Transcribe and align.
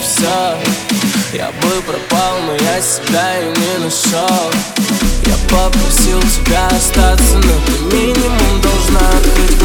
все 0.00 0.58
Я 1.32 1.48
бы 1.48 1.82
пропал, 1.82 2.38
но 2.46 2.54
я 2.54 2.80
себя 2.80 3.40
и 3.40 3.46
не 3.46 3.84
нашел 3.84 4.50
Я 5.26 5.36
попросил 5.48 6.20
тебя 6.22 6.66
остаться, 6.68 7.36
но 7.36 7.54
ты 7.66 7.96
минимум 7.96 8.60
должна 8.60 9.00
открыть 9.18 9.63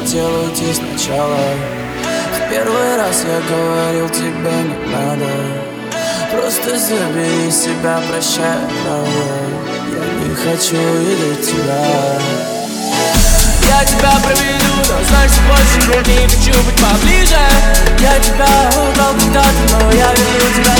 я 0.00 0.06
захотел 0.06 0.44
уйти 0.44 0.72
сначала. 0.72 1.36
В 2.32 2.50
первый 2.50 2.96
раз 2.96 3.24
я 3.24 3.40
говорил 3.54 4.08
тебе 4.08 4.28
не 4.30 4.94
надо. 4.94 5.26
Просто 6.30 6.78
забери 6.78 7.50
себя, 7.50 8.00
прощай, 8.08 8.58
правда 8.84 9.10
Я 9.92 10.28
не 10.28 10.34
хочу 10.34 10.76
видеть 10.76 11.46
тебя. 11.46 12.18
Я 13.68 13.84
тебя 13.84 14.12
проведу, 14.22 14.74
но 14.88 15.04
значит 15.08 15.40
больше 15.48 15.78
не 16.08 16.28
хочу 16.28 16.62
быть 16.62 16.76
поближе. 16.76 17.40
Я 18.00 18.18
тебя 18.20 18.48
убрал 18.76 19.12
когда-то, 19.14 19.84
но 19.84 19.92
я 19.92 20.12
верну 20.12 20.54
тебя 20.56 20.79